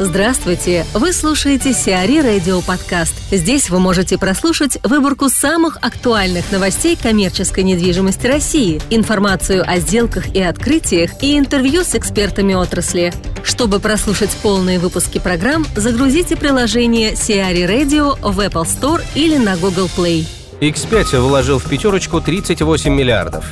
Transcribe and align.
Здравствуйте! 0.00 0.84
Вы 0.92 1.12
слушаете 1.12 1.72
Сиари 1.72 2.18
Радио 2.18 2.60
Подкаст. 2.62 3.14
Здесь 3.30 3.70
вы 3.70 3.78
можете 3.78 4.18
прослушать 4.18 4.76
выборку 4.82 5.28
самых 5.28 5.78
актуальных 5.82 6.50
новостей 6.50 6.98
коммерческой 7.00 7.62
недвижимости 7.62 8.26
России, 8.26 8.82
информацию 8.90 9.62
о 9.64 9.78
сделках 9.78 10.34
и 10.34 10.42
открытиях 10.42 11.22
и 11.22 11.38
интервью 11.38 11.84
с 11.84 11.94
экспертами 11.94 12.54
отрасли. 12.54 13.14
Чтобы 13.44 13.78
прослушать 13.78 14.36
полные 14.42 14.80
выпуски 14.80 15.20
программ, 15.20 15.64
загрузите 15.76 16.34
приложение 16.34 17.14
Сиари 17.14 17.62
Radio 17.62 18.18
в 18.20 18.40
Apple 18.40 18.64
Store 18.64 19.00
или 19.14 19.36
на 19.36 19.56
Google 19.56 19.88
Play. 19.96 20.26
X5 20.60 21.20
вложил 21.20 21.60
в 21.60 21.68
пятерочку 21.68 22.20
38 22.20 22.92
миллиардов. 22.92 23.44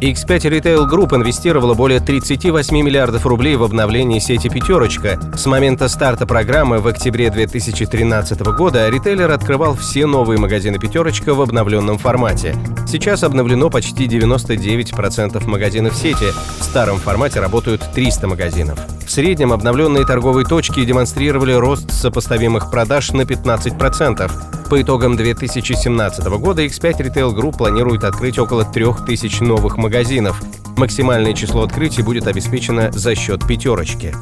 X5 0.00 0.26
Retail 0.50 0.90
Group 0.90 1.14
инвестировала 1.14 1.74
более 1.74 2.00
38 2.00 2.76
миллиардов 2.76 3.26
рублей 3.26 3.56
в 3.56 3.62
обновление 3.62 4.20
сети 4.20 4.48
«Пятерочка». 4.48 5.18
С 5.36 5.46
момента 5.46 5.88
старта 5.88 6.26
программы 6.26 6.80
в 6.80 6.86
октябре 6.86 7.30
2013 7.30 8.40
года 8.56 8.88
ритейлер 8.88 9.30
открывал 9.30 9.74
все 9.74 10.06
новые 10.06 10.38
магазины 10.38 10.78
«Пятерочка» 10.78 11.34
в 11.34 11.40
обновленном 11.40 11.98
формате. 11.98 12.56
Сейчас 12.86 13.22
обновлено 13.22 13.70
почти 13.70 14.06
99% 14.06 15.46
магазинов 15.46 15.94
сети. 15.94 16.32
В 16.60 16.64
старом 16.64 16.98
формате 16.98 17.40
работают 17.40 17.82
300 17.94 18.26
магазинов. 18.26 18.78
В 19.06 19.10
среднем 19.10 19.52
обновленные 19.52 20.04
торговые 20.04 20.46
точки 20.46 20.84
демонстрировали 20.84 21.52
рост 21.52 21.90
сопоставимых 21.92 22.70
продаж 22.70 23.12
на 23.12 23.22
15%. 23.22 24.30
По 24.70 24.80
итогам 24.80 25.14
2017 25.16 26.26
года 26.40 26.64
X5 26.64 26.92
Retail 27.04 27.36
Group 27.36 27.58
планирует 27.58 28.02
открыть 28.02 28.38
около 28.38 28.64
3000 28.64 29.42
новых 29.42 29.76
магазинов. 29.76 30.40
Максимальное 30.78 31.34
число 31.34 31.62
открытий 31.62 32.02
будет 32.02 32.26
обеспечено 32.26 32.90
за 32.90 33.14
счет 33.14 33.46
пятерочки. 33.46 34.12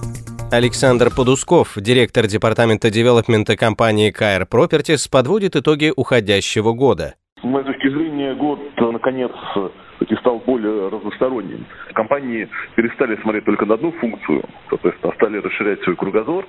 Александр 0.50 1.10
Подусков, 1.16 1.74
директор 1.76 2.26
департамента 2.26 2.90
девелопмента 2.90 3.56
компании 3.56 4.12
KR 4.12 4.46
Properties, 4.50 5.08
подводит 5.10 5.54
итоги 5.54 5.92
уходящего 5.94 6.72
года. 6.72 7.14
С 7.40 7.44
моей 7.44 7.64
точки 7.64 7.88
зрения, 7.88 8.34
год, 8.34 8.58
наконец, 8.78 9.30
стал 10.20 10.40
более 10.40 10.88
разносторонним. 10.88 11.64
Компании 11.94 12.48
перестали 12.74 13.16
смотреть 13.22 13.44
только 13.44 13.64
на 13.64 13.74
одну 13.74 13.92
функцию, 13.92 14.42
соответственно, 14.68 15.12
стали 15.14 15.38
расширять 15.38 15.80
свой 15.82 15.96
кругозор 15.96 16.44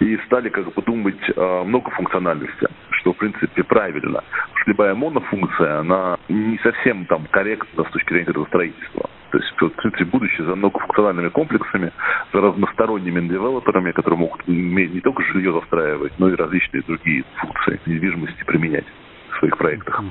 и 0.00 0.16
стали 0.26 0.48
как 0.48 0.72
бы 0.74 0.82
думать 0.82 1.20
о 1.36 1.64
многофункциональности 1.64 2.66
что, 3.06 3.12
в 3.12 3.18
принципе, 3.18 3.62
правильно. 3.62 4.20
Потому 4.20 4.56
что 4.56 4.70
любая 4.70 4.94
монофункция, 4.94 5.78
она 5.80 6.18
не 6.28 6.58
совсем 6.58 7.06
там 7.06 7.26
корректна 7.30 7.84
с 7.84 7.90
точки 7.92 8.12
зрения 8.12 8.26
градостроительства. 8.26 9.08
То 9.30 9.38
есть, 9.38 9.52
в 9.52 9.68
принципе, 9.68 10.04
будущее 10.06 10.46
за 10.46 10.56
многофункциональными 10.56 11.28
комплексами, 11.28 11.92
за 12.32 12.40
разносторонними 12.40 13.28
девелоперами, 13.28 13.92
которые 13.92 14.18
могут 14.18 14.48
не 14.48 15.00
только 15.00 15.22
жилье 15.22 15.52
застраивать, 15.52 16.18
но 16.18 16.28
и 16.30 16.34
различные 16.34 16.82
другие 16.82 17.24
функции 17.36 17.80
недвижимости 17.86 18.42
применять 18.44 18.86
в 19.30 19.38
своих 19.38 19.56
проектах. 19.56 20.02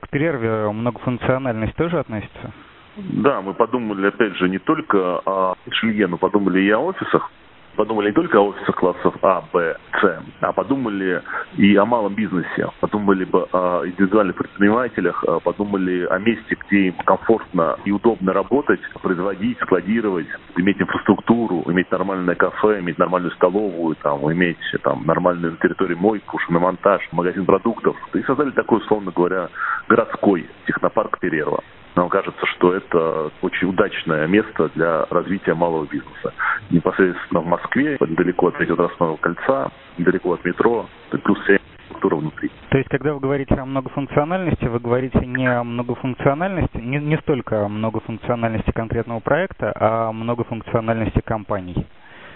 К 0.00 0.08
перерве 0.10 0.70
многофункциональность 0.70 1.76
тоже 1.76 1.98
относится? 2.00 2.52
Да, 2.96 3.40
мы 3.40 3.54
подумали, 3.54 4.08
опять 4.08 4.36
же, 4.36 4.48
не 4.48 4.58
только 4.58 5.20
о 5.24 5.54
жилье, 5.70 6.06
но 6.06 6.18
подумали 6.18 6.60
и 6.60 6.70
о 6.70 6.80
офисах 6.80 7.30
подумали 7.76 8.08
не 8.08 8.12
только 8.12 8.38
о 8.38 8.48
офисах 8.48 8.74
классов 8.76 9.14
А, 9.22 9.42
Б, 9.52 9.76
С, 10.00 10.22
а 10.40 10.52
подумали 10.52 11.22
и 11.56 11.76
о 11.76 11.84
малом 11.84 12.14
бизнесе, 12.14 12.68
подумали 12.80 13.24
бы 13.24 13.46
о 13.52 13.86
индивидуальных 13.86 14.36
предпринимателях, 14.36 15.24
а 15.26 15.40
подумали 15.40 16.06
о 16.06 16.18
месте, 16.18 16.56
где 16.66 16.88
им 16.88 16.94
комфортно 17.04 17.76
и 17.84 17.90
удобно 17.90 18.32
работать, 18.32 18.80
производить, 19.02 19.58
складировать, 19.60 20.26
иметь 20.56 20.80
инфраструктуру, 20.80 21.62
иметь 21.66 21.90
нормальное 21.90 22.34
кафе, 22.34 22.80
иметь 22.80 22.98
нормальную 22.98 23.32
столовую, 23.32 23.96
там, 23.96 24.30
иметь 24.32 24.58
там, 24.82 25.04
нормальную 25.06 25.52
на 25.52 25.58
территории 25.58 25.94
мойку, 25.94 26.38
шиномонтаж, 26.38 27.08
магазин 27.12 27.44
продуктов. 27.44 27.96
И 28.14 28.22
создали 28.22 28.50
такой, 28.50 28.78
условно 28.78 29.12
говоря, 29.14 29.48
городской 29.88 30.48
технопарк 30.66 31.18
Перерва. 31.18 31.62
Нам 31.96 32.08
кажется, 32.08 32.46
что 32.46 32.74
это 32.74 33.30
очень 33.42 33.68
удачное 33.68 34.26
место 34.26 34.70
для 34.74 35.06
развития 35.10 35.54
малого 35.54 35.86
бизнеса. 35.86 36.32
Непосредственно 36.70 37.40
в 37.40 37.46
Москве, 37.46 37.96
недалеко 38.00 38.48
от 38.48 38.56
Третьего 38.56 39.16
кольца, 39.16 39.70
недалеко 39.98 40.34
от 40.34 40.44
метро, 40.44 40.86
плюс 41.10 41.38
вся 41.40 41.54
инфраструктура 41.54 42.16
внутри. 42.16 42.50
То 42.70 42.78
есть, 42.78 42.88
когда 42.88 43.12
вы 43.14 43.20
говорите 43.20 43.54
о 43.54 43.64
многофункциональности, 43.64 44.64
вы 44.64 44.78
говорите 44.78 45.26
не 45.26 45.46
о 45.46 45.64
многофункциональности, 45.64 46.78
не, 46.78 46.98
не 46.98 47.16
столько 47.18 47.64
о 47.64 47.68
многофункциональности 47.68 48.70
конкретного 48.70 49.20
проекта, 49.20 49.72
а 49.74 50.08
о 50.08 50.12
многофункциональности 50.12 51.20
компаний. 51.24 51.86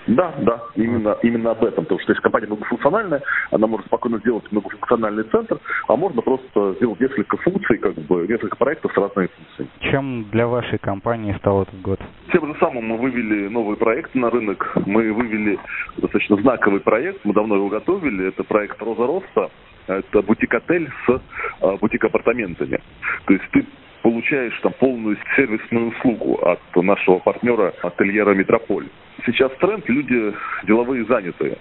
Да, 0.07 0.35
да, 0.39 0.63
именно, 0.75 1.17
именно 1.23 1.53
об 1.53 1.65
этом. 1.65 1.85
Потому 1.85 2.01
что 2.01 2.13
если 2.13 2.23
компания 2.23 2.47
многофункциональная, 2.47 3.23
она 3.51 3.67
может 3.67 3.87
спокойно 3.87 4.19
сделать 4.19 4.45
многофункциональный 4.51 5.25
центр, 5.25 5.59
а 5.89 5.97
можно 5.97 6.21
просто 6.23 6.75
сделать 6.75 7.01
несколько 7.01 7.37
функций, 7.39 7.79
как 7.79 7.95
бы 7.95 8.27
несколько 8.27 8.57
проектов 8.57 8.93
с 8.93 8.97
разными 8.97 9.29
функциями. 9.29 9.71
Чем 9.91 10.25
для 10.31 10.47
вашей 10.47 10.79
компании 10.79 11.35
стал 11.39 11.63
этот 11.63 11.81
год? 11.81 12.01
Тем 12.33 12.47
же 12.47 12.59
самым 12.61 12.85
мы 12.85 12.99
вывели 12.99 13.49
новый 13.49 13.77
проект 13.77 14.15
на 14.15 14.31
рынок. 14.31 14.77
Мы 14.87 15.13
вывели 15.13 15.59
достаточно 15.97 16.37
знаковый 16.37 16.81
проект, 16.81 17.25
мы 17.25 17.33
давно 17.33 17.57
его 17.57 17.69
готовили. 17.69 18.29
Это 18.29 18.45
проект 18.45 18.81
«Роза 18.83 19.07
Роста». 19.07 19.51
Это 19.87 20.23
бутик-отель 20.23 20.91
с 21.07 21.23
а, 21.61 21.77
бутик-апартаментами. 21.77 22.81
То 23.27 23.33
есть 23.35 23.45
ты 23.53 23.67
получаешь 24.03 24.59
там 24.63 24.73
полную 24.79 25.17
сервисную 25.37 25.89
услугу 25.89 26.39
от 26.43 26.61
нашего 26.77 27.19
партнера 27.19 27.73
ательера 27.83 28.35
«Метрополь». 28.35 28.89
Сейчас 29.27 29.53
тренд, 29.59 29.89
люди 29.89 30.35
деловые 30.65 31.05
занятые. 31.07 31.57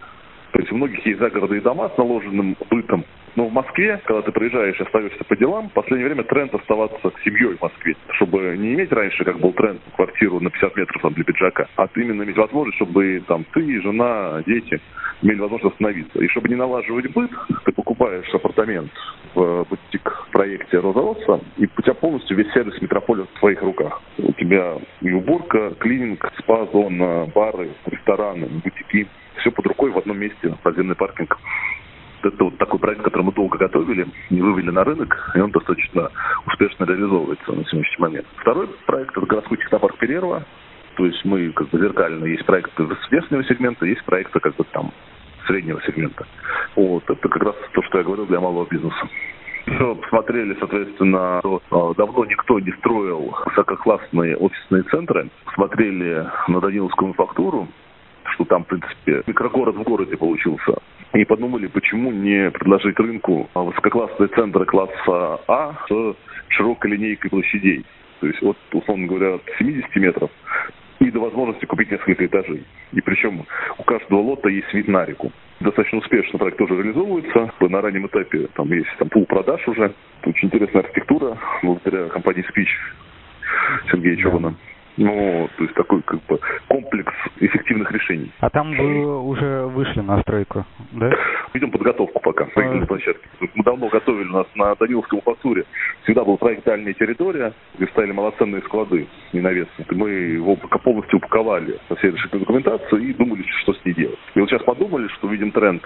То 0.51 0.59
есть 0.59 0.71
у 0.71 0.75
многих 0.75 1.03
есть 1.05 1.19
загородные 1.19 1.61
дома 1.61 1.89
с 1.89 1.97
наложенным 1.97 2.55
бытом. 2.69 3.03
Но 3.35 3.47
в 3.47 3.53
Москве, 3.53 3.99
когда 4.05 4.21
ты 4.21 4.31
приезжаешь 4.31 4.79
и 4.79 4.83
остаешься 4.83 5.23
по 5.23 5.35
делам, 5.35 5.69
в 5.69 5.73
последнее 5.73 6.07
время 6.07 6.23
тренд 6.23 6.53
оставаться 6.53 7.09
с 7.09 7.23
семьей 7.23 7.55
в 7.55 7.61
Москве. 7.61 7.95
Чтобы 8.11 8.55
не 8.57 8.75
иметь 8.75 8.91
раньше, 8.91 9.23
как 9.23 9.39
был 9.39 9.51
тренд, 9.53 9.81
квартиру 9.95 10.39
на 10.39 10.51
50 10.51 10.75
метров 10.75 11.01
там, 11.01 11.13
для 11.13 11.23
пиджака, 11.23 11.67
а 11.75 11.87
ты 11.87 12.01
именно 12.01 12.21
иметь 12.21 12.37
возможность, 12.37 12.75
чтобы 12.75 13.23
там 13.27 13.43
ты, 13.51 13.81
жена, 13.81 14.43
дети 14.45 14.79
имели 15.23 15.39
возможность 15.39 15.73
остановиться. 15.73 16.19
И 16.19 16.27
чтобы 16.27 16.49
не 16.49 16.55
налаживать 16.55 17.11
быт, 17.13 17.31
ты 17.65 17.71
покупаешь 17.71 18.31
апартамент 18.31 18.91
в 19.33 19.65
бутик-проекте 19.67 20.77
«Роза 20.77 21.01
Росса», 21.01 21.43
и 21.57 21.65
у 21.65 21.81
тебя 21.81 21.95
полностью 21.95 22.37
весь 22.37 22.51
сервис 22.53 22.79
метрополя 22.79 23.23
в 23.23 23.39
твоих 23.39 23.63
руках. 23.63 24.02
У 24.53 24.55
тебя 24.55 24.77
и 25.01 25.11
уборка, 25.11 25.71
клининг, 25.79 26.31
спа-зона, 26.37 27.25
бары, 27.33 27.71
рестораны, 27.87 28.45
бутики. 28.45 29.07
Все 29.37 29.49
под 29.49 29.65
рукой 29.65 29.89
в 29.89 29.97
одном 29.97 30.19
месте, 30.19 30.55
подземный 30.61 30.93
паркинг. 30.93 31.39
Это 32.21 32.43
вот 32.43 32.59
такой 32.59 32.79
проект, 32.79 33.01
который 33.01 33.23
мы 33.23 33.31
долго 33.31 33.57
готовили, 33.57 34.05
не 34.29 34.41
вывели 34.41 34.69
на 34.69 34.83
рынок, 34.83 35.31
и 35.33 35.39
он 35.39 35.49
достаточно 35.49 36.11
успешно 36.45 36.83
реализовывается 36.85 37.51
на 37.51 37.65
сегодняшний 37.65 38.01
момент. 38.01 38.27
Второй 38.37 38.67
проект– 38.85 39.17
это 39.17 39.25
городской 39.25 39.57
технопарк 39.57 39.97
Перерва. 39.97 40.43
То 40.97 41.05
есть 41.07 41.25
мы 41.25 41.49
как 41.53 41.69
бы 41.69 41.79
зеркально, 41.79 42.25
есть 42.25 42.45
проекты 42.45 42.87
верхнего 43.09 43.43
сегмента, 43.45 43.87
есть 43.87 44.05
проекты 44.05 44.39
как 44.39 44.55
бы 44.55 44.65
там 44.65 44.91
среднего 45.47 45.81
сегмента. 45.81 46.27
Вот, 46.75 47.03
это 47.09 47.27
как 47.27 47.41
раз 47.41 47.55
то, 47.73 47.81
что 47.81 47.97
я 47.97 48.03
говорил 48.03 48.27
для 48.27 48.39
малого 48.39 48.67
бизнеса. 48.69 49.09
Все 49.65 49.95
посмотрели, 49.95 50.55
соответственно, 50.59 51.39
что 51.39 51.93
давно 51.95 52.25
никто 52.25 52.59
не 52.59 52.71
строил 52.73 53.33
высококлассные 53.45 54.35
офисные 54.35 54.83
центры. 54.83 55.29
Смотрели 55.53 56.27
на 56.47 56.59
Даниловскую 56.59 57.07
мануфактуру, 57.07 57.67
что 58.33 58.45
там, 58.45 58.65
в 58.65 58.67
принципе, 58.67 59.23
микрогород 59.25 59.75
в 59.75 59.83
городе 59.83 60.17
получился. 60.17 60.75
И 61.13 61.23
подумали, 61.25 61.67
почему 61.67 62.11
не 62.11 62.51
предложить 62.51 62.99
рынку 62.99 63.49
высококлассные 63.53 64.27
центры 64.29 64.65
класса 64.65 65.39
А 65.47 65.75
с 65.87 66.15
широкой 66.49 66.91
линейкой 66.91 67.29
площадей. 67.29 67.85
То 68.19 68.27
есть 68.27 68.41
от, 68.41 68.57
условно 68.71 69.07
говоря, 69.07 69.35
от 69.35 69.43
70 69.59 69.95
метров 69.97 70.31
и 70.99 71.11
до 71.11 71.19
возможности 71.19 71.65
купить 71.65 71.91
несколько 71.91 72.25
этажей. 72.25 72.65
И 72.91 73.01
причем 73.01 73.45
у 73.77 73.83
каждого 73.83 74.19
лота 74.19 74.49
есть 74.49 74.73
вид 74.73 74.87
на 74.87 75.05
реку. 75.05 75.31
Достаточно 75.59 75.99
успешно 75.99 76.39
проект 76.39 76.57
тоже 76.57 76.75
реализовывается. 76.75 77.51
На 77.61 77.81
раннем 77.81 78.07
этапе 78.07 78.47
там 78.53 78.71
есть 78.71 78.89
там 78.99 79.09
пул 79.09 79.25
продаж 79.25 79.65
уже. 79.67 79.93
Очень 80.25 80.47
интересная 80.47 80.83
архитектура 80.83 81.37
благодаря 81.61 82.09
компании 82.09 82.43
Speech 82.43 83.89
Сергея 83.91 84.17
Чована. 84.17 84.55
Ну, 84.97 85.49
то 85.57 85.63
есть 85.63 85.75
такой 85.75 86.01
как 86.03 86.23
бы 86.25 86.39
комплекс 86.67 87.13
эффективных 87.39 87.91
решений. 87.91 88.31
А 88.39 88.49
там 88.49 88.75
вы 88.75 89.27
уже 89.27 89.65
вышли 89.65 90.01
на 90.01 90.21
стройку, 90.21 90.65
да? 90.91 91.11
Ведем 91.53 91.71
подготовку 91.71 92.19
пока, 92.19 92.45
строительной 92.47 92.83
а... 92.83 92.87
площадки. 92.87 93.27
Мы 93.55 93.63
давно 93.63 93.87
готовили 93.87 94.29
у 94.29 94.33
нас 94.33 94.47
на 94.55 94.75
Даниловском 94.75 95.21
фактуре. 95.21 95.65
Всегда 96.03 96.23
был 96.23 96.37
проект 96.37 96.65
«Дальняя 96.65 96.93
территория», 96.93 97.53
где 97.75 97.87
ставили 97.87 98.11
малоценные 98.11 98.61
склады 98.61 99.07
ненавесные. 99.31 99.87
Мы 99.91 100.09
его 100.09 100.55
пока 100.55 100.77
полностью 100.77 101.17
упаковали 101.17 101.79
со 101.89 101.95
всей 101.95 102.11
решительной 102.11 102.41
документацией 102.41 103.09
и 103.09 103.13
думали, 103.13 103.43
что 103.61 103.73
с 103.73 103.85
ней 103.85 103.93
делать. 103.93 104.19
И 104.35 104.39
вот 104.39 104.49
сейчас 104.49 104.63
подумали, 104.63 105.07
что 105.07 105.27
видим 105.27 105.51
тренд, 105.51 105.83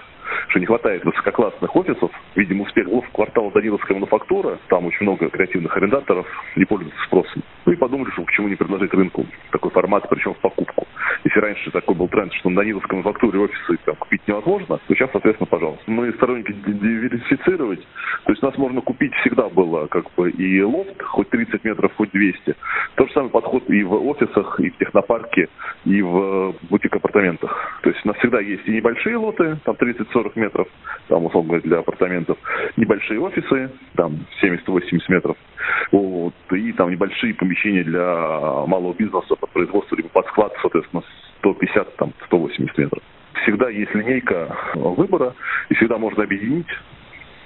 что 0.48 0.60
не 0.60 0.66
хватает 0.66 1.04
высококлассных 1.04 1.74
офисов. 1.74 2.10
Видим 2.36 2.60
успех 2.60 2.88
квартала 3.12 3.50
Даниловская 3.52 3.94
мануфактура. 3.94 4.58
Там 4.68 4.86
очень 4.86 5.04
много 5.04 5.28
креативных 5.28 5.76
арендаторов, 5.76 6.26
не 6.56 6.64
пользуются 6.64 7.00
спросом. 7.04 7.42
Ну 7.66 7.72
и 7.72 7.76
подумали, 7.76 8.10
что 8.10 8.22
почему 8.22 8.48
не 8.48 8.56
предложить 8.56 8.92
рынку 8.94 9.26
такой 9.50 9.70
формат, 9.70 10.08
причем 10.08 10.34
в 10.34 10.38
покупку. 10.38 10.86
Если 11.24 11.40
раньше 11.40 11.70
такой 11.70 11.94
был 11.94 12.08
тренд, 12.08 12.32
что 12.34 12.50
на 12.50 12.62
Ниловском 12.62 13.02
фактуре 13.02 13.40
офисы 13.40 13.78
там, 13.84 13.96
купить 13.96 14.22
невозможно, 14.26 14.78
то 14.78 14.94
сейчас, 14.94 15.10
соответственно, 15.10 15.46
пожалуйста. 15.46 15.84
Мы 15.90 16.12
сторонники 16.12 16.52
диверсифицировать. 16.52 17.80
То 18.24 18.32
есть 18.32 18.42
нас 18.42 18.56
можно 18.56 18.80
купить 18.80 19.12
всегда 19.16 19.48
было 19.48 19.86
как 19.86 20.12
бы 20.14 20.30
и 20.30 20.62
лофт, 20.62 21.02
хоть 21.02 21.28
30 21.30 21.64
метров, 21.64 21.92
хоть 21.96 22.10
200. 22.12 22.54
Тот 22.94 23.08
же 23.08 23.14
самый 23.14 23.30
подход 23.30 23.68
и 23.68 23.82
в 23.82 23.94
офисах, 23.94 24.60
и 24.60 24.70
в 24.70 24.78
технопарке, 24.78 25.48
и 25.84 26.02
в 26.02 26.54
бутик-апартаментах. 26.70 27.80
То 27.82 27.90
есть 27.90 28.04
у 28.04 28.08
нас 28.08 28.16
всегда 28.18 28.40
есть 28.40 28.66
и 28.66 28.72
небольшие 28.72 29.16
лоты, 29.16 29.58
там 29.64 29.74
30-40 29.74 30.17
метров, 30.36 30.68
там, 31.08 31.26
условно 31.26 31.48
говоря, 31.48 31.62
для 31.62 31.78
апартаментов, 31.78 32.38
небольшие 32.76 33.20
офисы, 33.20 33.70
там 33.94 34.18
70-80 34.42 35.00
метров, 35.08 35.36
вот, 35.92 36.34
и 36.52 36.72
там 36.72 36.90
небольшие 36.90 37.34
помещения 37.34 37.84
для 37.84 38.04
малого 38.66 38.94
бизнеса 38.94 39.34
под 39.36 39.50
производство, 39.50 39.96
либо 39.96 40.08
под 40.08 40.26
склад, 40.26 40.52
соответственно, 40.60 41.02
150, 41.38 41.96
там, 41.96 42.12
180 42.26 42.78
метров. 42.78 43.02
Всегда 43.42 43.70
есть 43.70 43.94
линейка 43.94 44.56
выбора, 44.74 45.34
и 45.68 45.74
всегда 45.74 45.98
можно 45.98 46.24
объединить 46.24 46.66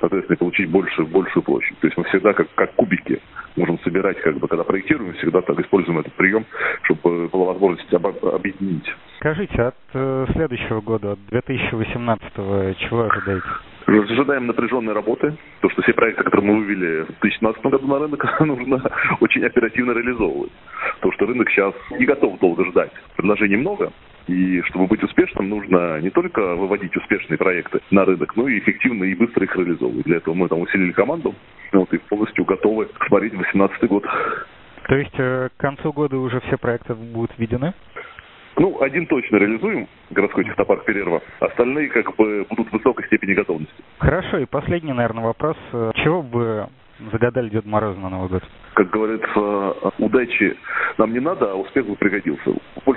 соответственно, 0.02 0.36
получить 0.36 0.68
больше, 0.68 1.04
большую 1.04 1.42
площадь. 1.44 1.78
То 1.78 1.86
есть 1.86 1.96
мы 1.96 2.04
всегда 2.04 2.32
как, 2.32 2.48
как 2.54 2.74
кубики 2.74 3.20
можем 3.56 3.78
собирать, 3.80 4.20
как 4.20 4.36
бы, 4.38 4.48
когда 4.48 4.64
проектируем, 4.64 5.14
всегда 5.14 5.40
так 5.42 5.58
используем 5.60 6.00
этот 6.00 6.12
прием, 6.14 6.44
чтобы 6.82 7.28
была 7.28 7.52
возможность 7.52 7.92
об, 7.94 8.06
объединить. 8.06 8.92
Скажите, 9.20 9.62
от 9.62 9.76
э, 9.94 10.26
следующего 10.32 10.80
года, 10.80 11.12
от 11.12 11.18
2018 11.26 12.78
чего 12.78 13.02
ожидаете? 13.04 13.46
Ожидаем 13.86 14.46
напряженной 14.46 14.92
работы. 14.92 15.36
То, 15.60 15.70
что 15.70 15.82
все 15.82 15.92
проекты, 15.92 16.24
которые 16.24 16.50
мы 16.52 16.58
вывели 16.60 17.02
в 17.02 17.20
2017 17.20 17.62
году 17.66 17.86
на 17.86 17.98
рынок, 18.00 18.40
нужно 18.40 18.82
очень 19.20 19.44
оперативно 19.44 19.92
реализовывать. 19.92 20.52
Потому 20.96 21.12
что 21.12 21.26
рынок 21.26 21.48
сейчас 21.50 21.74
не 21.98 22.06
готов 22.06 22.40
долго 22.40 22.64
ждать. 22.66 22.90
Предложений 23.16 23.56
много, 23.56 23.92
и 24.26 24.62
чтобы 24.62 24.86
быть 24.86 25.02
успешным, 25.02 25.48
нужно 25.48 26.00
не 26.00 26.10
только 26.10 26.54
выводить 26.54 26.96
успешные 26.96 27.38
проекты 27.38 27.80
на 27.90 28.04
рынок, 28.04 28.36
но 28.36 28.48
и 28.48 28.58
эффективно 28.58 29.04
и 29.04 29.14
быстро 29.14 29.44
их 29.44 29.56
реализовывать. 29.56 30.04
Для 30.04 30.16
этого 30.18 30.34
мы 30.34 30.48
там 30.48 30.60
усилили 30.60 30.92
команду, 30.92 31.34
вот, 31.72 31.92
и 31.92 31.98
полностью 31.98 32.44
готовы 32.44 32.88
смотреть 33.08 33.32
2018 33.32 33.88
год. 33.88 34.04
То 34.88 34.96
есть 34.96 35.14
э, 35.18 35.48
к 35.56 35.60
концу 35.60 35.92
года 35.92 36.16
уже 36.18 36.40
все 36.40 36.56
проекты 36.58 36.94
будут 36.94 37.30
введены? 37.38 37.72
Ну, 38.56 38.82
один 38.82 39.06
точно 39.06 39.36
реализуем, 39.36 39.88
городской 40.10 40.44
технопарк 40.44 40.84
Перерва. 40.84 41.22
Остальные 41.40 41.88
как 41.88 42.14
бы 42.16 42.44
будут 42.50 42.68
в 42.68 42.72
высокой 42.72 43.06
степени 43.06 43.32
готовности. 43.32 43.74
Хорошо, 43.98 44.38
и 44.38 44.44
последний, 44.44 44.92
наверное, 44.92 45.24
вопрос. 45.24 45.56
Чего 45.72 46.22
бы 46.22 46.68
загадали 47.10 47.48
Дед 47.48 47.64
Мороз 47.64 47.96
на 47.96 48.10
Новый 48.10 48.28
год? 48.28 48.42
Как 48.74 48.90
говорится, 48.90 49.74
удачи 49.98 50.56
нам 50.98 51.12
не 51.12 51.20
надо, 51.20 51.52
а 51.52 51.54
успех 51.54 51.86
бы 51.86 51.96
пригодился. 51.96 52.52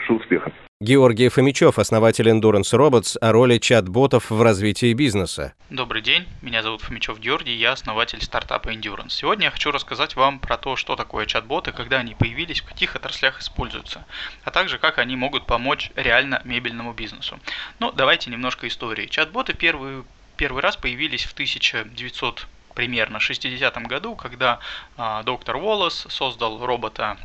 Больше 0.07 0.13
успеха. 0.13 0.51
Георгий 0.81 1.29
Фомичев, 1.29 1.79
основатель 1.79 2.29
Endurance 2.29 2.73
Robots, 2.73 3.17
о 3.19 3.31
роли 3.31 3.57
чат-ботов 3.57 4.29
в 4.29 4.41
развитии 4.41 4.93
бизнеса. 4.93 5.53
Добрый 5.69 6.01
день, 6.01 6.25
меня 6.41 6.61
зовут 6.61 6.81
Фомичев 6.81 7.17
Георгий, 7.19 7.55
я 7.55 7.71
основатель 7.71 8.21
стартапа 8.21 8.69
Endurance. 8.69 9.09
Сегодня 9.11 9.45
я 9.45 9.51
хочу 9.51 9.71
рассказать 9.71 10.15
вам 10.15 10.39
про 10.39 10.57
то, 10.57 10.75
что 10.75 10.95
такое 10.95 11.25
чат-боты, 11.25 11.71
когда 11.71 11.99
они 11.99 12.13
появились, 12.13 12.61
в 12.61 12.67
каких 12.67 12.95
отраслях 12.95 13.39
используются, 13.39 14.05
а 14.43 14.51
также 14.51 14.77
как 14.77 14.99
они 14.99 15.15
могут 15.15 15.45
помочь 15.45 15.91
реально 15.95 16.41
мебельному 16.43 16.93
бизнесу. 16.93 17.39
Ну, 17.79 17.91
давайте 17.91 18.29
немножко 18.29 18.67
истории. 18.67 19.07
Чат-боты 19.07 19.53
первый, 19.53 20.03
первый 20.35 20.61
раз 20.61 20.75
появились 20.75 21.23
в 21.23 21.33
1900 21.33 22.47
примерно 22.75 23.17
60-м 23.17 23.85
году, 23.85 24.15
когда 24.15 24.59
э, 24.97 25.21
доктор 25.23 25.55
Уоллес 25.55 26.05
создал 26.09 26.65
робота 26.65 27.17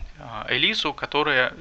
э, 0.48 0.54
Элису, 0.54 0.94
которая 0.94 1.52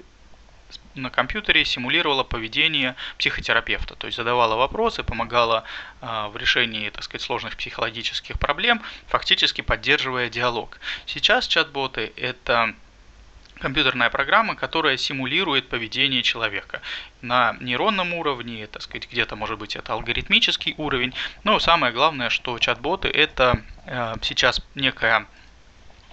на 0.95 1.09
компьютере 1.09 1.65
симулировала 1.65 2.23
поведение 2.23 2.95
психотерапевта, 3.17 3.95
то 3.95 4.07
есть 4.07 4.17
задавала 4.17 4.55
вопросы, 4.55 5.03
помогала 5.03 5.63
э, 6.01 6.27
в 6.31 6.37
решении, 6.37 6.89
так 6.89 7.03
сказать, 7.03 7.21
сложных 7.21 7.55
психологических 7.55 8.37
проблем, 8.39 8.81
фактически 9.07 9.61
поддерживая 9.61 10.29
диалог. 10.29 10.79
Сейчас 11.05 11.47
чат-боты 11.47 12.11
это 12.15 12.75
компьютерная 13.59 14.09
программа, 14.09 14.55
которая 14.55 14.97
симулирует 14.97 15.67
поведение 15.67 16.23
человека 16.23 16.81
на 17.21 17.55
нейронном 17.59 18.13
уровне, 18.13 18.67
так 18.67 18.81
сказать, 18.81 19.09
где-то 19.11 19.35
может 19.35 19.59
быть 19.59 19.75
это 19.75 19.93
алгоритмический 19.93 20.73
уровень. 20.77 21.13
Но 21.43 21.59
самое 21.59 21.93
главное, 21.93 22.29
что 22.29 22.57
чат-боты 22.57 23.09
это 23.09 23.61
э, 23.85 24.15
сейчас 24.21 24.61
некая 24.75 25.27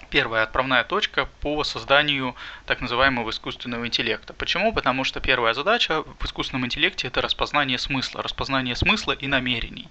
первая 0.09 0.43
отправная 0.43 0.83
точка 0.83 1.27
по 1.41 1.63
созданию 1.63 2.35
так 2.65 2.81
называемого 2.81 3.29
искусственного 3.29 3.85
интеллекта. 3.85 4.33
Почему? 4.33 4.73
Потому 4.73 5.03
что 5.03 5.19
первая 5.19 5.53
задача 5.53 6.03
в 6.03 6.25
искусственном 6.25 6.65
интеллекте 6.65 7.07
это 7.07 7.21
распознание 7.21 7.77
смысла, 7.77 8.21
распознание 8.21 8.75
смысла 8.75 9.11
и 9.11 9.27
намерений. 9.27 9.89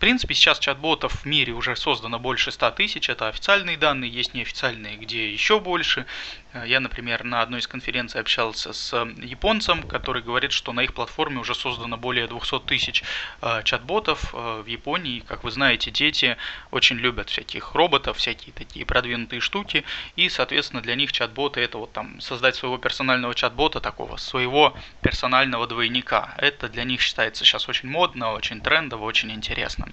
Э, 0.00 0.10
принципе, 0.10 0.34
сейчас 0.34 0.58
чат-ботов 0.58 1.12
в 1.12 1.24
мире 1.26 1.52
уже 1.52 1.76
создано 1.76 2.18
больше 2.18 2.50
100 2.50 2.70
тысяч, 2.72 3.08
это 3.10 3.28
официальные 3.28 3.76
данные, 3.76 4.10
есть 4.10 4.32
неофициальные, 4.34 4.96
где 4.96 5.30
еще 5.30 5.60
больше. 5.60 6.06
Э, 6.52 6.64
я, 6.66 6.80
например, 6.80 7.22
на 7.22 7.42
одной 7.42 7.60
из 7.60 7.68
конференций 7.68 8.20
общался 8.20 8.72
с 8.72 8.96
японцем, 9.18 9.82
который 9.82 10.22
говорит, 10.22 10.52
что 10.52 10.72
на 10.72 10.80
их 10.80 10.94
платформе 10.94 11.38
уже 11.38 11.54
создано 11.54 11.98
более 11.98 12.26
200 12.26 12.60
тысяч 12.60 13.04
э, 13.42 13.62
чат-ботов 13.62 14.34
э, 14.34 14.62
в 14.64 14.66
Японии. 14.66 15.20
Как 15.20 15.44
вы 15.44 15.50
знаете, 15.50 15.90
дети 15.90 16.38
очень 16.70 16.96
любят 16.96 17.28
всяких 17.28 17.74
роботов, 17.74 18.16
всякие 18.16 18.54
такие 18.54 18.86
продвинутые 18.86 19.40
штуки, 19.40 19.84
и, 20.16 20.30
соответственно, 20.30 20.80
для 20.82 20.94
них 20.94 21.12
чат-боты 21.12 21.60
это 21.60 21.76
вот 21.76 21.92
там 21.92 22.20
создать 22.20 22.56
своего 22.56 22.78
персонального 22.78 23.34
чат-бота, 23.34 23.80
такого 23.80 24.16
своего 24.16 24.74
персонального 25.02 25.66
двойника. 25.66 26.34
Это 26.38 26.70
для 26.70 26.84
них 26.84 27.02
считается 27.02 27.44
сейчас 27.44 27.68
очень 27.68 27.90
модно, 27.90 28.32
очень 28.32 28.62
трендово, 28.62 29.04
очень 29.04 29.30
интересно. 29.30 29.89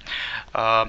Uh, 0.53 0.85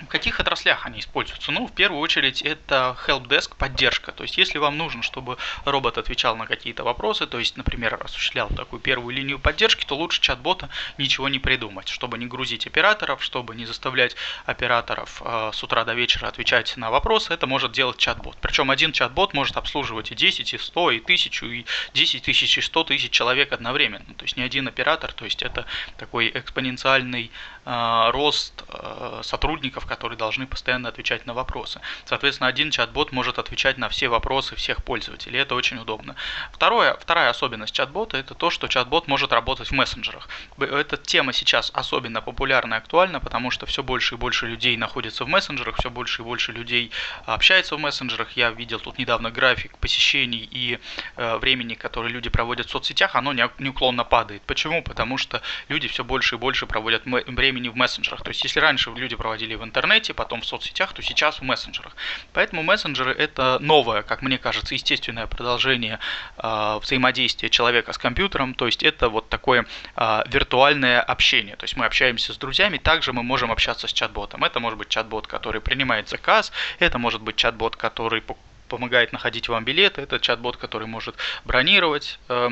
в 0.00 0.06
каких 0.06 0.40
отраслях 0.40 0.86
они 0.86 1.00
используются? 1.00 1.52
Ну, 1.52 1.66
в 1.66 1.72
первую 1.72 2.00
очередь, 2.00 2.42
это 2.42 2.96
helpdesk 3.06 3.56
поддержка. 3.56 4.12
То 4.12 4.22
есть, 4.24 4.38
если 4.38 4.58
вам 4.58 4.78
нужно, 4.78 5.02
чтобы 5.02 5.36
робот 5.64 5.98
отвечал 5.98 6.36
на 6.36 6.46
какие-то 6.46 6.84
вопросы, 6.84 7.26
то 7.26 7.38
есть, 7.38 7.56
например, 7.56 7.98
осуществлял 8.02 8.48
такую 8.48 8.80
первую 8.80 9.14
линию 9.14 9.38
поддержки, 9.38 9.84
то 9.84 9.96
лучше 9.96 10.20
чат-бота 10.20 10.70
ничего 10.98 11.28
не 11.28 11.38
придумать, 11.38 11.88
чтобы 11.88 12.18
не 12.18 12.26
грузить 12.26 12.66
операторов, 12.66 13.22
чтобы 13.22 13.54
не 13.54 13.66
заставлять 13.66 14.16
операторов 14.46 15.20
э, 15.24 15.50
с 15.52 15.62
утра 15.62 15.84
до 15.84 15.94
вечера 15.94 16.28
отвечать 16.28 16.76
на 16.76 16.90
вопросы, 16.90 17.32
это 17.34 17.46
может 17.46 17.72
делать 17.72 17.98
чат-бот. 17.98 18.36
Причем 18.40 18.70
один 18.70 18.92
чат-бот 18.92 19.34
может 19.34 19.56
обслуживать 19.56 20.10
и 20.12 20.14
10, 20.14 20.54
и 20.54 20.58
100, 20.58 20.90
и 20.92 21.00
1000, 21.00 21.46
и 21.46 21.66
10 21.94 22.22
тысяч, 22.22 22.58
и 22.58 22.60
100 22.60 22.84
тысяч 22.84 23.10
человек 23.10 23.52
одновременно. 23.52 24.14
То 24.16 24.24
есть, 24.24 24.36
не 24.36 24.42
один 24.42 24.68
оператор, 24.68 25.12
то 25.12 25.24
есть, 25.24 25.42
это 25.42 25.66
такой 25.98 26.30
экспоненциальный 26.32 27.30
э, 27.64 28.10
рост 28.12 28.64
э, 28.68 29.20
сотрудников, 29.22 29.89
которые 29.90 30.16
должны 30.16 30.46
постоянно 30.46 30.88
отвечать 30.88 31.26
на 31.26 31.34
вопросы. 31.34 31.80
Соответственно, 32.04 32.46
один 32.46 32.70
чат-бот 32.70 33.10
может 33.10 33.40
отвечать 33.40 33.76
на 33.76 33.88
все 33.88 34.06
вопросы 34.06 34.54
всех 34.54 34.84
пользователей. 34.84 35.40
Это 35.40 35.56
очень 35.56 35.78
удобно. 35.78 36.14
Второе, 36.52 36.94
вторая 36.94 37.28
особенность 37.28 37.74
чат-бота 37.74 38.16
это 38.16 38.34
то, 38.34 38.50
что 38.50 38.68
чат-бот 38.68 39.08
может 39.08 39.32
работать 39.32 39.68
в 39.68 39.72
мессенджерах. 39.72 40.28
Эта 40.60 40.96
тема 40.96 41.32
сейчас 41.32 41.72
особенно 41.74 42.22
популярна 42.22 42.74
и 42.74 42.76
актуальна, 42.76 43.18
потому 43.18 43.50
что 43.50 43.66
все 43.66 43.82
больше 43.82 44.14
и 44.14 44.18
больше 44.18 44.46
людей 44.46 44.76
находятся 44.76 45.24
в 45.24 45.28
мессенджерах, 45.28 45.78
все 45.78 45.90
больше 45.90 46.22
и 46.22 46.24
больше 46.24 46.52
людей 46.52 46.92
общается 47.26 47.74
в 47.74 47.80
мессенджерах. 47.80 48.36
Я 48.36 48.50
видел 48.50 48.78
тут 48.78 48.96
недавно 48.96 49.32
график 49.32 49.76
посещений 49.78 50.48
и 50.52 50.78
э, 51.16 51.36
времени, 51.38 51.74
которое 51.74 52.10
люди 52.10 52.30
проводят 52.30 52.68
в 52.68 52.70
соцсетях, 52.70 53.16
оно 53.16 53.32
неуклонно 53.32 54.04
падает. 54.04 54.42
Почему? 54.42 54.84
Потому 54.84 55.18
что 55.18 55.42
люди 55.68 55.88
все 55.88 56.04
больше 56.04 56.36
и 56.36 56.38
больше 56.38 56.66
проводят 56.66 57.02
времени 57.06 57.68
в 57.68 57.74
мессенджерах. 57.74 58.22
То 58.22 58.28
есть, 58.28 58.44
если 58.44 58.60
раньше 58.60 58.90
люди 58.94 59.16
проводили 59.16 59.56
в 59.56 59.64
интернете, 59.64 59.79
интернете, 59.80 60.12
потом 60.12 60.42
в 60.42 60.46
соцсетях, 60.46 60.92
то 60.92 61.02
сейчас 61.02 61.40
в 61.40 61.42
мессенджерах. 61.42 61.96
Поэтому 62.34 62.62
мессенджеры 62.62 63.12
это 63.12 63.58
новое, 63.60 64.02
как 64.02 64.20
мне 64.20 64.36
кажется, 64.36 64.74
естественное 64.74 65.26
продолжение 65.26 65.98
э, 66.36 66.78
взаимодействия 66.82 67.48
человека 67.48 67.92
с 67.92 67.98
компьютером. 67.98 68.54
То 68.54 68.66
есть 68.66 68.82
это 68.82 69.08
вот 69.08 69.30
такое 69.30 69.64
э, 69.96 70.22
виртуальное 70.26 71.00
общение. 71.00 71.56
То 71.56 71.64
есть 71.64 71.76
мы 71.76 71.86
общаемся 71.86 72.34
с 72.34 72.36
друзьями, 72.36 72.76
также 72.76 73.12
мы 73.12 73.22
можем 73.22 73.50
общаться 73.50 73.88
с 73.88 73.92
чат-ботом. 73.92 74.44
Это 74.44 74.60
может 74.60 74.78
быть 74.78 74.88
чат-бот, 74.88 75.26
который 75.26 75.60
принимает 75.62 76.08
заказ, 76.08 76.52
это 76.78 76.98
может 76.98 77.22
быть 77.22 77.36
чат-бот, 77.36 77.76
который 77.76 78.22
помогает 78.68 79.12
находить 79.12 79.48
вам 79.48 79.64
билеты, 79.64 80.02
это 80.02 80.20
чат-бот, 80.20 80.56
который 80.56 80.86
может 80.86 81.16
бронировать. 81.44 82.18
Э, 82.28 82.50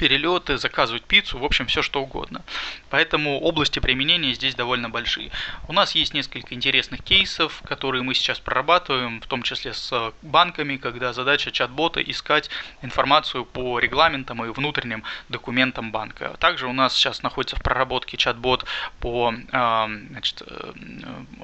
перелеты, 0.00 0.56
заказывать 0.56 1.04
пиццу, 1.04 1.38
в 1.38 1.44
общем, 1.44 1.66
все 1.66 1.82
что 1.82 2.02
угодно. 2.02 2.42
Поэтому 2.88 3.38
области 3.38 3.80
применения 3.80 4.32
здесь 4.32 4.54
довольно 4.54 4.88
большие. 4.88 5.30
У 5.68 5.74
нас 5.74 5.94
есть 5.94 6.14
несколько 6.14 6.54
интересных 6.54 7.04
кейсов, 7.04 7.60
которые 7.66 8.02
мы 8.02 8.14
сейчас 8.14 8.40
прорабатываем, 8.40 9.20
в 9.20 9.26
том 9.26 9.42
числе 9.42 9.74
с 9.74 10.14
банками, 10.22 10.78
когда 10.78 11.12
задача 11.12 11.50
чат-бота 11.50 12.00
искать 12.00 12.48
информацию 12.80 13.44
по 13.44 13.78
регламентам 13.78 14.42
и 14.42 14.48
внутренним 14.48 15.04
документам 15.28 15.92
банка. 15.92 16.34
Также 16.40 16.66
у 16.66 16.72
нас 16.72 16.94
сейчас 16.94 17.22
находится 17.22 17.56
в 17.56 17.62
проработке 17.62 18.16
чат-бот 18.16 18.64
по 19.00 19.34
значит, 19.50 20.42
э, 20.46 20.72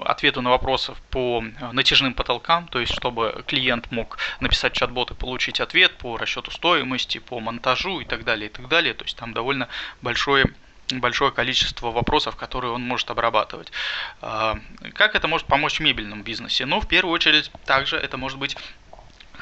ответу 0.03 0.41
на 0.41 0.49
вопросы 0.49 0.95
по 1.11 1.45
натяжным 1.73 2.15
потолкам, 2.15 2.69
то 2.69 2.81
есть 2.81 2.95
чтобы 2.95 3.45
клиент 3.47 3.91
мог 3.91 4.17
написать 4.41 4.73
чат-бот 4.73 5.11
и 5.11 5.15
получить 5.15 5.61
ответ 5.61 5.93
по 5.99 6.17
расчету 6.17 6.51
стоимости, 6.51 7.19
по 7.19 7.39
монтажу 7.39 8.01
и 8.01 8.07
так 8.07 8.25
далее, 8.25 8.46
и 8.47 8.49
так 8.51 8.69
далее. 8.69 8.95
То 8.95 9.05
есть 9.05 9.17
там 9.17 9.33
довольно 9.33 9.69
большое 10.03 10.47
большое 10.93 11.33
количество 11.33 11.91
вопросов, 11.91 12.37
которые 12.37 12.73
он 12.73 12.83
может 12.83 13.11
обрабатывать. 13.11 13.73
А, 14.21 14.57
как 14.95 15.17
это 15.17 15.27
может 15.27 15.49
помочь 15.49 15.79
в 15.79 15.81
мебельном 15.81 16.23
бизнесе? 16.23 16.65
Ну, 16.65 16.81
в 16.81 16.87
первую 16.87 17.13
очередь, 17.13 17.51
также 17.65 17.97
это 17.97 18.17
может 18.17 18.39
быть 18.39 18.57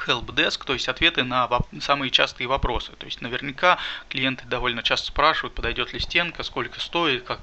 helpdesk, 0.07 0.65
то 0.65 0.73
есть 0.73 0.89
ответы 0.89 1.23
на 1.23 1.49
самые 1.81 2.11
частые 2.11 2.49
вопросы. 2.49 2.93
То 2.93 3.07
есть 3.07 3.21
наверняка 3.21 3.79
клиенты 4.09 4.45
довольно 4.47 4.83
часто 4.83 5.09
спрашивают, 5.09 5.55
подойдет 5.55 5.93
ли 5.93 6.01
стенка, 6.01 6.43
сколько 6.43 6.81
стоит, 6.81 7.25
как, 7.25 7.41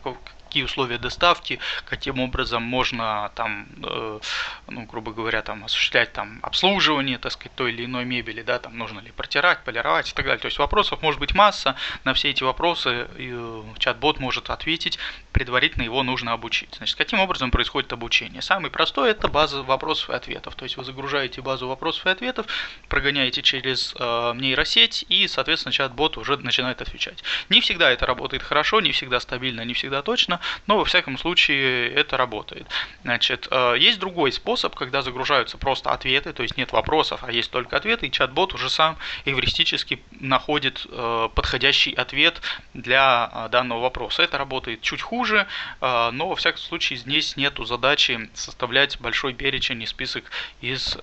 какие 0.51 0.63
условия 0.63 0.97
доставки, 0.97 1.59
каким 1.85 2.19
образом 2.19 2.61
можно 2.61 3.31
там, 3.35 3.67
э, 3.81 4.19
ну, 4.67 4.83
грубо 4.83 5.13
говоря, 5.13 5.41
там 5.41 5.63
осуществлять 5.63 6.11
там 6.11 6.39
обслуживание, 6.43 7.17
так 7.19 7.31
сказать, 7.31 7.55
той 7.55 7.71
или 7.71 7.85
иной 7.85 8.03
мебели, 8.03 8.41
да, 8.41 8.59
там 8.59 8.77
нужно 8.77 8.99
ли 8.99 9.11
протирать, 9.11 9.63
полировать 9.63 10.09
и 10.09 10.13
так 10.13 10.25
далее. 10.25 10.41
То 10.41 10.47
есть 10.47 10.59
вопросов 10.59 11.01
может 11.01 11.21
быть 11.21 11.33
масса, 11.33 11.77
на 12.03 12.13
все 12.13 12.31
эти 12.31 12.43
вопросы 12.43 13.07
э, 13.15 13.63
чат-бот 13.77 14.19
может 14.19 14.49
ответить, 14.49 14.99
предварительно 15.31 15.83
его 15.83 16.03
нужно 16.03 16.33
обучить. 16.33 16.75
Значит, 16.75 16.97
каким 16.97 17.21
образом 17.21 17.49
происходит 17.49 17.93
обучение? 17.93 18.41
Самый 18.41 18.71
простой 18.71 19.11
это 19.11 19.29
база 19.29 19.63
вопросов 19.63 20.09
и 20.09 20.13
ответов. 20.13 20.55
То 20.55 20.65
есть 20.65 20.75
вы 20.75 20.83
загружаете 20.83 21.41
базу 21.41 21.69
вопросов 21.69 22.05
и 22.07 22.09
ответов, 22.09 22.45
прогоняете 22.89 23.41
через 23.41 23.95
э, 23.97 24.33
нейросеть 24.35 25.05
и, 25.07 25.29
соответственно, 25.29 25.71
чат-бот 25.71 26.17
уже 26.17 26.35
начинает 26.35 26.81
отвечать. 26.81 27.23
Не 27.47 27.61
всегда 27.61 27.89
это 27.89 28.05
работает 28.05 28.43
хорошо, 28.43 28.81
не 28.81 28.91
всегда 28.91 29.21
стабильно, 29.21 29.61
не 29.61 29.73
всегда 29.73 30.01
точно, 30.01 30.40
но 30.67 30.77
во 30.77 30.85
всяком 30.85 31.17
случае 31.17 31.89
это 31.89 32.17
работает. 32.17 32.67
Значит, 33.03 33.47
э, 33.51 33.75
есть 33.77 33.99
другой 33.99 34.31
способ, 34.31 34.75
когда 34.75 35.01
загружаются 35.01 35.57
просто 35.57 35.91
ответы, 35.91 36.33
то 36.33 36.43
есть 36.43 36.57
нет 36.57 36.71
вопросов, 36.71 37.23
а 37.23 37.31
есть 37.31 37.51
только 37.51 37.77
ответы, 37.77 38.07
и 38.07 38.11
чат-бот 38.11 38.53
уже 38.53 38.69
сам 38.69 38.97
эвристически 39.25 40.01
находит 40.11 40.85
э, 40.89 41.29
подходящий 41.33 41.93
ответ 41.93 42.41
для 42.73 43.29
э, 43.33 43.49
данного 43.49 43.81
вопроса. 43.81 44.23
Это 44.23 44.37
работает 44.37 44.81
чуть 44.81 45.01
хуже, 45.01 45.47
но 45.81 46.27
во 46.27 46.35
всяком 46.35 46.59
случае 46.59 46.97
здесь 46.97 47.37
нету 47.37 47.65
задачи 47.65 48.29
составлять 48.33 48.99
большой 48.99 49.33
перечень 49.33 49.81
и 49.81 49.85
список 49.85 50.31
из 50.61 50.97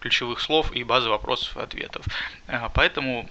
ключевых 0.00 0.40
слов 0.40 0.72
и 0.72 0.84
базы 0.84 1.08
вопросов 1.08 1.56
и 1.56 1.60
ответов. 1.60 2.04
Поэтому 2.74 3.28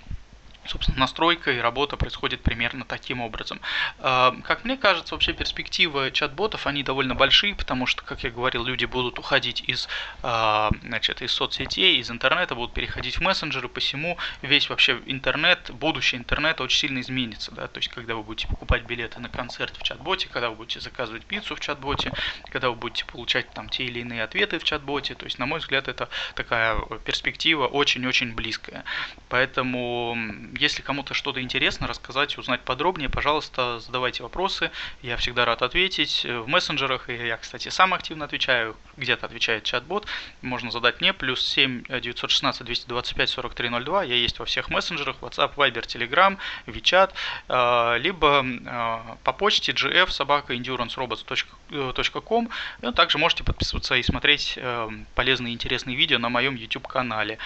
собственно, 0.66 1.00
настройка 1.00 1.52
и 1.52 1.60
работа 1.60 1.98
происходит 1.98 2.42
примерно 2.42 2.86
таким 2.86 3.22
образом. 3.22 3.60
А, 4.00 4.36
как 4.44 4.64
мне 4.64 4.78
кажется, 4.78 5.16
вообще 5.16 5.34
перспективы 5.34 6.12
чат-ботов, 6.12 6.68
они 6.68 6.84
довольно 6.84 7.16
большие, 7.16 7.56
потому 7.56 7.86
что, 7.86 8.04
как 8.04 8.24
я 8.24 8.30
говорил, 8.30 8.64
люди 8.64 8.86
будут 8.86 9.20
уходить 9.20 9.64
из, 9.68 9.88
а, 10.24 10.70
значит, 10.84 11.22
из 11.22 11.32
соцсетей, 11.32 11.98
из 11.98 12.12
интернета, 12.12 12.56
будут 12.56 12.74
переходить 12.74 13.18
в 13.18 13.22
мессенджеры, 13.22 13.70
посему 13.70 14.18
весь 14.42 14.70
вообще 14.70 15.00
интернет, 15.06 15.72
будущее 15.72 16.20
интернета 16.20 16.64
очень 16.64 16.80
сильно 16.80 17.00
изменится. 17.02 17.52
Да? 17.52 17.68
То 17.68 17.80
есть, 17.80 17.90
когда 17.90 18.16
вы 18.16 18.24
будете 18.24 18.48
покупать 18.48 18.84
билеты 18.84 19.20
на 19.20 19.30
концерт 19.30 19.76
в 19.78 19.84
чат-боте, 19.84 20.30
когда 20.30 20.50
вы 20.50 20.56
будете 20.56 20.80
заказывать 20.80 21.26
пиццу 21.26 21.56
в 21.56 21.60
чат-боте, 21.60 22.12
когда 22.52 22.70
вы 22.70 22.76
будете 22.76 23.06
получать 23.06 23.50
там 23.52 23.70
те 23.70 23.86
или 23.86 24.00
иные 24.00 24.24
ответы 24.24 24.60
в 24.60 24.64
чат-боте, 24.64 25.16
то 25.16 25.26
есть, 25.26 25.40
на 25.40 25.46
мой 25.46 25.60
взгляд, 25.60 25.88
это 25.88 26.10
такая 26.36 26.80
перспектива 27.06 27.68
очень-очень 27.68 28.34
близкая. 28.34 28.84
Поэтому 29.30 30.16
если 30.58 30.82
кому-то 30.82 31.14
что-то 31.14 31.42
интересно 31.42 31.88
рассказать, 31.88 32.38
узнать 32.38 32.62
подробнее, 32.62 33.10
пожалуйста, 33.10 33.80
задавайте 33.80 34.24
вопросы. 34.24 34.72
Я 35.02 35.18
всегда 35.18 35.46
рад 35.46 35.62
ответить. 35.62 36.26
В 36.26 36.48
мессенджерах, 36.48 37.10
и 37.10 37.28
я, 37.28 37.38
кстати, 37.38 37.70
сам 37.70 37.94
активно 37.94 38.26
отвечаю, 38.26 38.76
где-то 38.98 39.26
отвечает 39.26 39.64
чат-бот. 39.64 40.06
Можно 40.42 40.72
задать 40.72 41.00
мне, 41.00 41.14
плюс 41.14 41.46
7 41.48 41.84
916 42.02 42.66
225 42.66 43.30
4302. 43.30 44.04
Я 44.04 44.16
есть 44.16 44.40
во 44.40 44.46
всех 44.46 44.70
мессенджерах, 44.70 45.18
WhatsApp, 45.22 45.56
Viber, 45.56 45.86
Telegram, 45.86 46.38
WeChat, 46.68 47.14
э, 47.48 47.98
либо 48.00 48.44
э, 48.46 49.00
по 49.24 49.34
почте 49.34 49.72
gf 49.72 50.10
собака 50.12 50.54
endurancerobots.com. 50.54 52.50
Э, 52.82 52.92
также 52.94 53.18
можете 53.18 53.44
подписываться 53.44 53.96
и 53.96 54.04
смотреть 54.04 54.60
полезные 55.16 55.52
и 55.52 55.54
интересные 55.54 55.96
видео 55.96 56.18
на 56.18 56.30
моем 56.30 56.56
YouTube 56.56 56.88
канале 56.88 57.38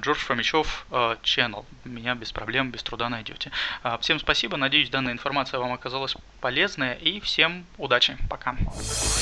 Джордж 0.00 0.18
Фомичев 0.18 0.86
Channel. 0.90 1.64
Меня 1.84 2.14
без 2.14 2.32
проблем 2.32 2.49
проблем 2.50 2.72
без 2.72 2.82
труда 2.82 3.08
найдете. 3.08 3.52
А, 3.84 3.96
всем 3.98 4.18
спасибо, 4.18 4.56
надеюсь, 4.56 4.90
данная 4.90 5.12
информация 5.12 5.60
вам 5.60 5.72
оказалась 5.72 6.16
полезная 6.40 6.94
и 6.94 7.20
всем 7.20 7.64
удачи. 7.78 8.16
Пока. 8.28 8.56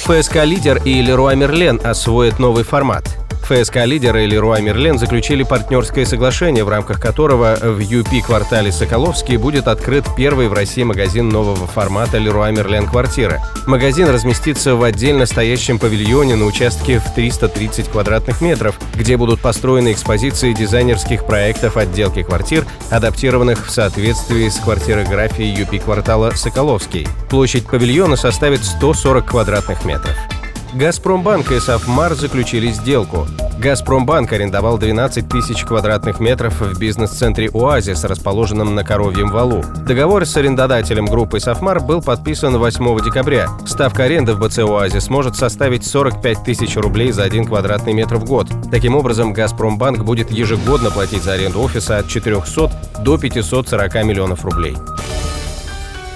ФСК 0.06 0.36
Лидер 0.44 0.82
и 0.82 1.02
Леруа 1.02 1.34
Мерлен 1.34 1.78
освоят 1.84 2.38
новый 2.38 2.64
формат. 2.64 3.17
ФСК 3.48 3.86
«Лидер» 3.86 4.14
и 4.18 4.26
Леруа 4.26 4.60
Мерлен 4.60 4.98
заключили 4.98 5.42
партнерское 5.42 6.04
соглашение, 6.04 6.64
в 6.64 6.68
рамках 6.68 7.00
которого 7.00 7.56
в 7.62 7.78
ЮПИ-квартале 7.78 8.70
Соколовский 8.70 9.38
будет 9.38 9.68
открыт 9.68 10.04
первый 10.18 10.48
в 10.48 10.52
России 10.52 10.82
магазин 10.82 11.30
нового 11.30 11.66
формата 11.66 12.18
Леруа 12.18 12.50
Мерлен 12.50 12.86
«Квартира». 12.86 13.40
Магазин 13.66 14.10
разместится 14.10 14.74
в 14.74 14.82
отдельно 14.82 15.24
стоящем 15.24 15.78
павильоне 15.78 16.36
на 16.36 16.44
участке 16.44 16.98
в 16.98 17.14
330 17.14 17.88
квадратных 17.88 18.42
метров, 18.42 18.78
где 18.94 19.16
будут 19.16 19.40
построены 19.40 19.92
экспозиции 19.92 20.52
дизайнерских 20.52 21.24
проектов 21.24 21.78
отделки 21.78 22.22
квартир, 22.22 22.66
адаптированных 22.90 23.66
в 23.66 23.70
соответствии 23.70 24.50
с 24.50 24.56
квартирографией 24.56 25.54
ЮПИ-квартала 25.58 26.32
Соколовский. 26.32 27.08
Площадь 27.30 27.66
павильона 27.66 28.16
составит 28.16 28.62
140 28.62 29.24
квадратных 29.24 29.86
метров. 29.86 30.16
«Газпромбанк» 30.74 31.50
и 31.50 31.60
«Сафмар» 31.60 32.14
заключили 32.14 32.70
сделку. 32.70 33.26
«Газпромбанк» 33.58 34.32
арендовал 34.32 34.76
12 34.76 35.26
тысяч 35.28 35.64
квадратных 35.64 36.20
метров 36.20 36.60
в 36.60 36.78
бизнес-центре 36.78 37.48
«Оазис», 37.52 38.04
расположенном 38.04 38.74
на 38.74 38.84
Коровьем 38.84 39.30
валу. 39.30 39.64
Договор 39.86 40.26
с 40.26 40.36
арендодателем 40.36 41.06
группы 41.06 41.40
«Сафмар» 41.40 41.80
был 41.80 42.02
подписан 42.02 42.56
8 42.58 43.02
декабря. 43.02 43.48
Ставка 43.66 44.04
аренды 44.04 44.34
в 44.34 44.40
БЦ 44.40 44.58
«Оазис» 44.58 45.08
может 45.08 45.36
составить 45.36 45.86
45 45.86 46.44
тысяч 46.44 46.76
рублей 46.76 47.12
за 47.12 47.24
один 47.24 47.46
квадратный 47.46 47.94
метр 47.94 48.16
в 48.16 48.24
год. 48.24 48.48
Таким 48.70 48.94
образом, 48.94 49.32
«Газпромбанк» 49.32 50.04
будет 50.04 50.30
ежегодно 50.30 50.90
платить 50.90 51.22
за 51.22 51.32
аренду 51.32 51.62
офиса 51.62 51.98
от 51.98 52.08
400 52.08 52.70
до 53.00 53.16
540 53.16 53.94
миллионов 54.04 54.44
рублей. 54.44 54.76